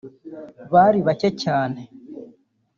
[0.73, 1.81] bari bake cyane